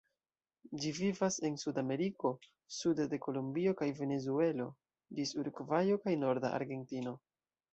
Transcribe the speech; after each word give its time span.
Ĝi 0.83 0.91
vivas 0.99 1.35
en 1.49 1.57
Sudameriko, 1.63 2.31
sude 2.79 3.07
de 3.13 3.19
Kolombio 3.27 3.75
kaj 3.83 3.91
Venezuelo 4.01 4.67
ĝis 5.19 5.35
Urugvajo 5.43 6.01
kaj 6.07 6.17
norda 6.25 6.53
Argentino. 6.61 7.15